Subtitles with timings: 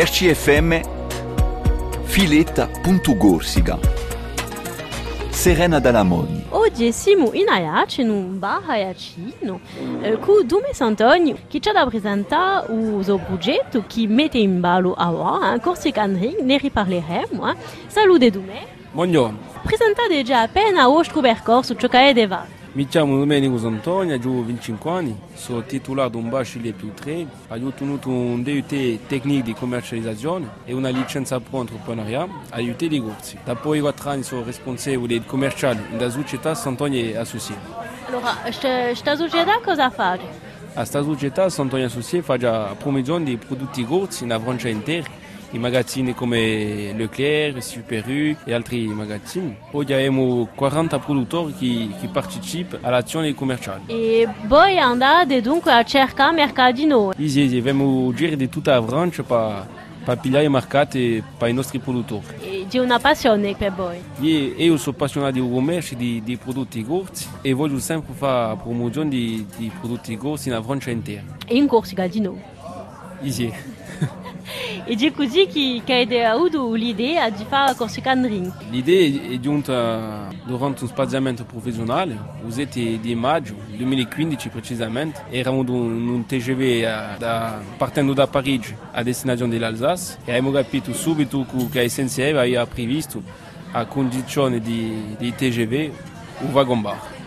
[0.00, 0.80] RCFM
[2.04, 3.80] Filetta.Gorsica
[5.28, 9.58] Serena Dalamoni Oggi siamo in Ayaci, in un bar ayacino,
[10.00, 12.70] eh, con Dume Santoni, che ci ha da presentare?
[12.70, 17.50] Un progetto che mette in ballo a voi, in Corsica Andring, ne riparleremo.
[17.50, 17.56] Eh.
[17.88, 18.66] Salute Dume.
[18.92, 22.57] Buongiorno, Presentate già appena vostro percorso, ciò che.
[22.72, 27.66] Mi chiamo Domenico Santoni, ho 25 anni, sono titolare di un bachelor più 3, ho
[27.66, 33.38] ottenuto un DUT tecnico di commercializzazione e una licenza pro entreprenariat a UT di Gorzi.
[33.42, 37.72] Dopo i 4 anni sono responsabile commerciale della società Santoni Associati.
[38.06, 40.12] Allora, questa società cosa fa?
[40.12, 40.18] A
[40.74, 45.08] questa società Associati fa già promozione di prodotti Gorzi in Francia intera,
[45.50, 49.56] in magazzini come Leclerc, Super U e altri magazzini.
[49.70, 53.82] Oggi abbiamo 40 produttori che, che partecipano all'azione commerciale.
[53.86, 57.28] E voi andate dunque a cercare mercati nuovi.
[57.28, 62.24] Sì, sì, abbiamo giri di tutta la Francia per, pigliare mercati per i nostri produttori.
[62.40, 64.02] E di una passione per voi?
[64.20, 69.08] Io, io sono appassionato di commercio di, di prodotti corsi e voglio sempre fare promozione
[69.08, 71.24] di, di prodotti corsi nella Francia intera.
[71.46, 72.56] E in Corsica di nuovo.
[73.24, 73.52] Sì.
[74.90, 78.50] E così che, che avete avuto l'idea di fare Corsica Andring.
[78.70, 85.24] L'idea è giunta durante un spaziamento professionale, il 7 di maggio 2015 precisamente.
[85.28, 90.94] Eravamo in un, TGV eh, da- partendo da Parigi a destinazione dell'Alsace e abbiamo capito
[90.94, 93.22] subito che SNCF aveva previsto
[93.72, 95.90] a condizione di, di TGV
[96.38, 97.17] un wagon bar.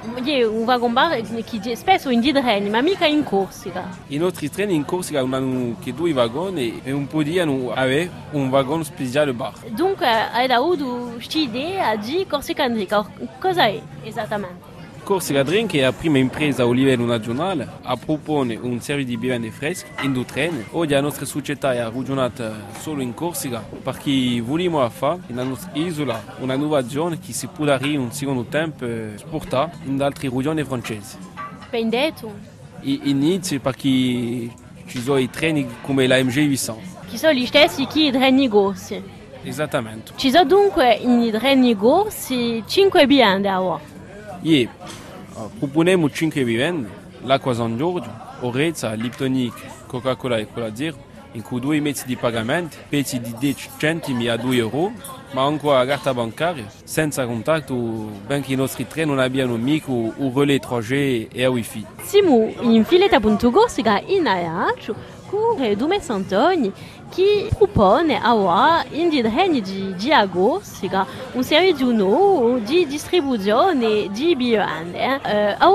[0.00, 3.88] È un wagon bar che spesso in treni, ma mica in Corsica.
[4.08, 8.12] I nostri treni in Corsica hanno che due vagoni e un po' di anni aveva
[8.30, 9.54] un wagon speciale bar.
[9.70, 13.38] Dunque avete avuto questa idea di Corsica Andring.
[13.40, 14.77] Cosa è esattamente?
[15.08, 19.50] Corsica Drink è la prima impresa a livello nazionale a proporre un servizio di bevande
[19.50, 20.62] fresche in due treni.
[20.72, 26.22] Oggi la nostra società è ragionata solo in Corsica perché vogliamo fare nella nostra isola
[26.40, 30.28] una nuova zona che si può dare in un secondo tempo eh, esportare in altre
[30.28, 31.16] regioni francesi.
[31.70, 32.30] Ben detto.
[32.82, 36.80] Inizio perché ci sono i treni come la MG 800.
[37.08, 39.02] Che sono gli stessi che i treni grossi.
[39.42, 40.12] Esattamente.
[40.16, 43.96] Ci sono dunque in treni grossi 5 bevande a voi.
[44.42, 44.68] E eh,
[45.58, 46.88] proponiamo 5 vivende,
[47.22, 48.10] l'acqua San Giorgio,
[48.40, 53.70] Orezza, Liptonic, Coca-Cola e Cola Zero, in cui due mezzi di pagamento, pezzi di 10
[53.76, 54.92] centimi a 2 euro,
[55.32, 60.32] ma anche la carta bancaria, senza contatto, benché i nostri treni non abbiano mica un
[60.34, 61.84] relais 3G e a wifi.
[62.02, 66.72] Siamo in filetta.gorsica in Ayacio con Dume Santoni
[67.08, 74.36] che propone a voi in treni di, di Agorsica un servizio nuovo di distribuzione di
[74.36, 75.20] bevande.
[75.24, 75.68] Eh, a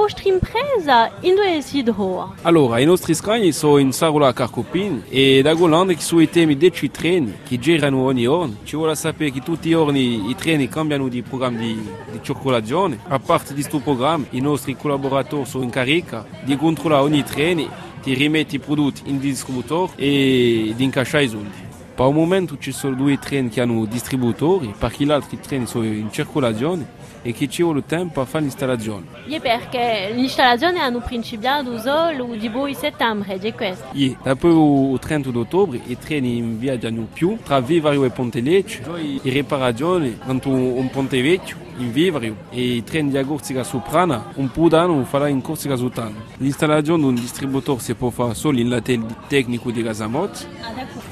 [1.22, 2.34] in dove si trova?
[2.44, 6.58] Allora, i nostri scagni sono in Sarola Carcopin e da Golanda che sono i temi
[6.58, 8.56] 10 treni che girano ogni giorno.
[8.64, 11.74] Ci vuole sapere che tutti i giorni i treni cambiano di programma di,
[12.12, 13.00] di circolazione.
[13.08, 17.92] A parte di questo programma, i nostri collaboratori sono in carica di controllare ogni treno,
[18.04, 21.72] di rimettere i prodotti in distributore e di incassare i soldi.
[21.96, 25.86] Per il momento ci sono due treni che hanno distributori, perché gli altri treni sono
[25.86, 29.06] in circolazione e che ci vuole tempo per fare l'installazione.
[29.28, 33.86] È perché l'installazione hanno principiato solo di voi settembre, di questo.
[33.94, 38.82] E dopo il 30 ottobre i treni in viaggiano più tra Vivario e Ponte Lecce,
[38.98, 44.50] in riparazione tanto un Ponte Vecchio in Vivario e i treni di Agorzica Soprana un
[44.52, 46.16] po' d'anno farà in Corsica Sotana.
[46.38, 50.48] L'installazione di un distributore si può fare solo in latel tecnico di Gasamot,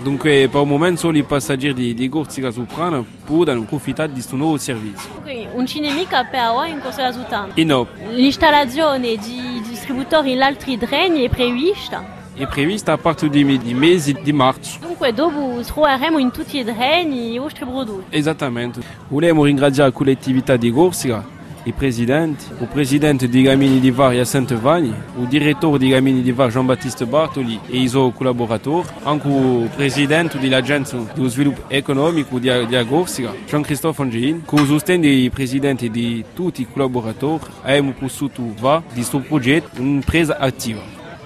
[0.02, 4.36] dunque per il momento solo i passeggeri di, di Gorzica Soprana possono approfittare di questo
[4.36, 5.10] nuovo servizio.
[5.22, 7.54] Quindi non c'è nemica per voi in Corsica Sutana.
[7.54, 12.20] E no, L'installazione di distributori in altri treni è prevista?
[12.34, 14.80] È prevista a parte di, di mesi di marzo.
[14.80, 18.16] Dunque dopo troveremo in tutti i treni i vostri prodotti.
[18.16, 18.82] Esattamente.
[19.08, 24.56] Vogliamo ringraziare la collettività di Gorsica, il presidente, il presidente di Gamini di Var Jacente
[24.56, 29.70] Vagni, il direttore di Gamini di Var Jean-Baptiste Bartoli e i suoi collaboratori, anche il
[29.76, 35.86] presidente dell'Agenzia dello Sviluppo Economico di, di Gorsica, Jean-Christophe Angelin, con il sostegno dei presidenti
[35.86, 40.38] e di tutti i collaboratori, abbiamo potuto fare di questo progetto un'impresa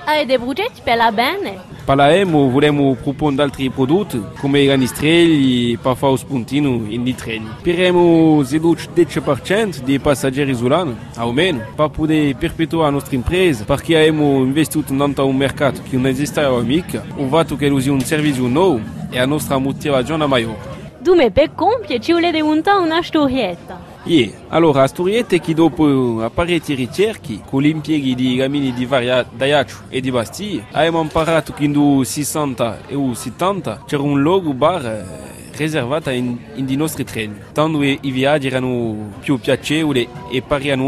[0.06, 0.12] attiva.
[0.12, 1.74] Avete progetti per la bene?
[1.84, 7.14] Per la EMO vogliamo proporre altri prodotti come i ranistrelli per fare spuntino in di
[7.14, 7.48] treni.
[7.60, 14.40] Speriamo seduci 10% dei passeggeri isolani, almeno, per poter perpetuare la nostra impresa, perché abbiamo
[14.40, 18.80] investito in un mercato che non esisteva mica, o fatto che usi un servizio nuovo
[19.12, 20.74] e la nostra motivazione è maggiore.
[20.98, 23.85] Dume per compiere ci volete montare una storietta.
[24.08, 29.86] Ie, allora, a storiette che dopo apparecchi ricerche, con l'impiego di gamini di varia d'Aiaccio
[29.90, 35.58] e di Bastiglie, abbiamo imparato che nel 60 e 70 c'era un logo bar eh,
[35.58, 40.44] riservato in, in nostri treni, tanto i viaggi erano più piacevoli e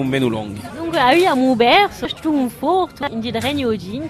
[0.08, 0.77] meno lunghi.
[0.98, 4.02] Dunque abbiamo aperto un forte in di regno oggi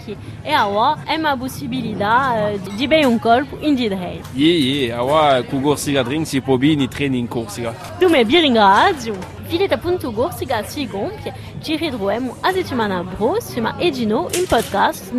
[0.42, 4.22] e ora è una possibilità eh, di bere un colpo in di regno.
[4.32, 7.76] Ie, ie, ora con Corsica Drink si può bene i treni in Corsica.
[8.00, 9.18] Dunque vi ringrazio.
[9.48, 15.12] Fileta punto Corsica si compie, ci ritroviamo a settimana prossima e di nuovo in podcast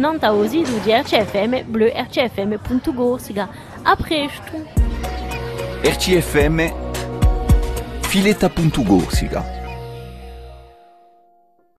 [1.02, 3.48] RCFM bleu rcfm.gorsica.
[3.82, 4.52] A presto!
[5.82, 6.72] RCFM
[8.00, 9.57] Fileta.Gorsica